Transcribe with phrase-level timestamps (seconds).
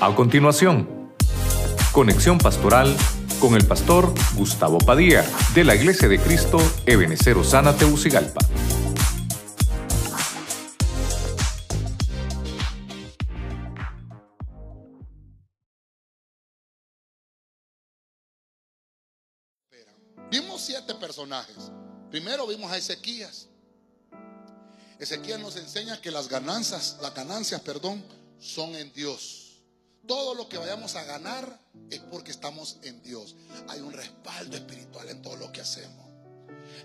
[0.00, 1.12] A continuación,
[1.90, 2.96] conexión pastoral
[3.40, 5.24] con el pastor Gustavo Padilla
[5.56, 8.38] de la Iglesia de Cristo Ebenecer Osana Teucigalpa.
[20.30, 21.72] Vimos siete personajes.
[22.08, 23.48] Primero vimos a Ezequías.
[25.00, 28.04] Ezequías nos enseña que las ganancias, las ganancias, perdón,
[28.38, 29.47] son en Dios.
[30.08, 33.36] Todo lo que vayamos a ganar es porque estamos en Dios.
[33.68, 36.06] Hay un respaldo espiritual en todo lo que hacemos.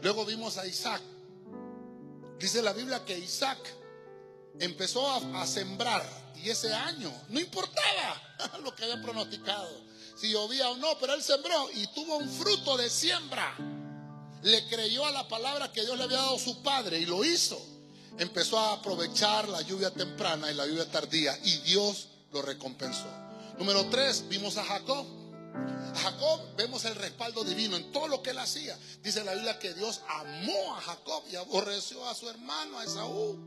[0.02, 1.02] Luego vimos a Isaac.
[2.38, 3.58] Dice la Biblia que Isaac
[4.60, 6.06] empezó a, sembrar
[6.44, 9.70] y ese año no importaba lo que había pronosticado,
[10.18, 13.56] si llovía o no, pero él sembró y tuvo un fruto de siembra.
[14.42, 17.24] Le creyó a la palabra que Dios le había dado a su padre y lo
[17.24, 17.58] hizo.
[18.18, 23.08] Empezó a aprovechar la lluvia temprana y la lluvia tardía y Dios lo recompensó.
[23.58, 25.06] Número tres, vimos a Jacob.
[25.94, 28.78] A Jacob vemos el respaldo divino en todo lo que él hacía.
[29.04, 33.38] Dice la Biblia que Dios amó a Jacob y aborreció a su hermano, a Esaú.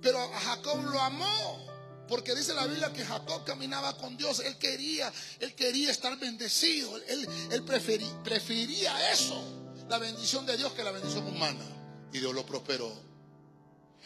[0.00, 1.66] Pero a Jacob lo amó.
[2.06, 4.38] Porque dice la Biblia que Jacob caminaba con Dios.
[4.40, 6.96] Él quería, él quería estar bendecido.
[7.08, 9.42] Él, él prefería, prefería eso,
[9.88, 11.64] la bendición de Dios que la bendición humana.
[12.12, 12.90] Y Dios lo prosperó.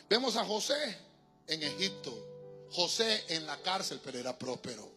[0.08, 0.98] Vemos a José
[1.46, 2.31] en Egipto.
[2.72, 4.90] José en la cárcel, pero era próspero.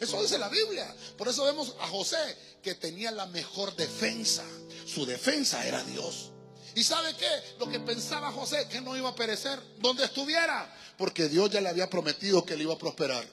[0.00, 0.94] Eso dice la Biblia.
[1.16, 2.18] Por eso vemos a José
[2.62, 4.44] que tenía la mejor defensa.
[4.86, 6.30] Su defensa era Dios.
[6.74, 7.28] ¿Y sabe qué?
[7.58, 11.68] Lo que pensaba José, que no iba a perecer donde estuviera, porque Dios ya le
[11.68, 13.26] había prometido que le iba a prosperar.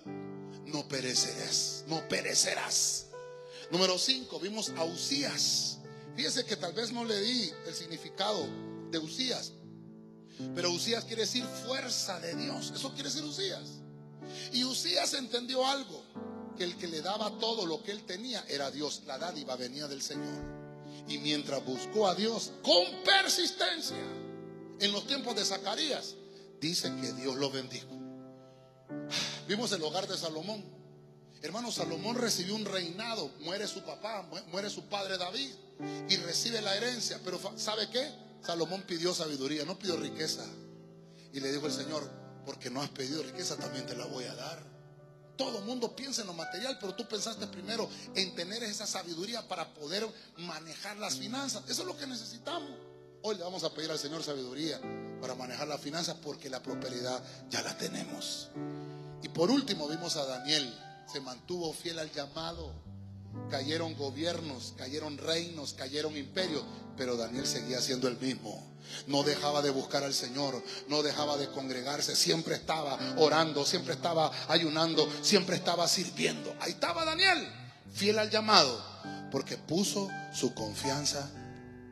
[0.66, 3.06] No perecerás, no perecerás.
[3.72, 5.78] Número 5, vimos a Usías.
[6.16, 8.46] Fíjese que tal vez no le di el significado
[8.92, 9.54] de Usías,
[10.54, 12.74] pero Usías quiere decir fuerza de Dios.
[12.76, 13.80] Eso quiere decir Usías.
[14.54, 16.04] Y Usías entendió algo,
[16.58, 19.04] que el que le daba todo lo que él tenía era Dios.
[19.06, 20.60] La dádiva venía del Señor.
[21.08, 23.98] Y mientras buscó a Dios con persistencia
[24.80, 26.16] en los tiempos de Zacarías,
[26.60, 27.88] dice que Dios lo bendijo.
[29.48, 30.64] Vimos el hogar de Salomón.
[31.42, 35.50] Hermano, Salomón recibió un reinado, muere su papá, muere su padre David
[36.10, 37.20] y recibe la herencia.
[37.24, 38.12] Pero ¿sabe qué?
[38.44, 40.46] Salomón pidió sabiduría, no pidió riqueza.
[41.34, 42.10] Y le dijo el Señor,
[42.50, 44.60] porque no has pedido riqueza, también te la voy a dar.
[45.38, 49.48] Todo el mundo piensa en lo material, pero tú pensaste primero en tener esa sabiduría
[49.48, 51.62] para poder manejar las finanzas.
[51.70, 52.72] Eso es lo que necesitamos.
[53.22, 54.82] Hoy le vamos a pedir al Señor sabiduría
[55.22, 58.50] para manejar las finanzas porque la prosperidad ya la tenemos.
[59.22, 60.74] Y por último vimos a Daniel,
[61.06, 62.74] se mantuvo fiel al llamado.
[63.50, 66.64] Cayeron gobiernos, cayeron reinos, cayeron imperios,
[66.98, 68.64] pero Daniel seguía siendo el mismo.
[69.08, 74.32] No dejaba de buscar al Señor, no dejaba de congregarse, siempre estaba orando, siempre estaba
[74.48, 76.56] ayunando, siempre estaba sirviendo.
[76.60, 77.48] Ahí estaba Daniel,
[77.94, 78.84] fiel al llamado,
[79.32, 81.30] porque puso su confianza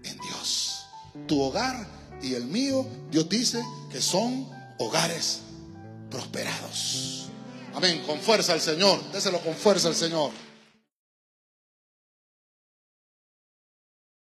[0.04, 0.86] en Dios.
[1.28, 1.88] Tu hogar
[2.22, 4.50] y el mío, Dios dice que son
[4.80, 5.40] hogares
[6.10, 7.30] prosperados.
[7.74, 10.32] Amén, con fuerza al Señor, déselo con fuerza al Señor.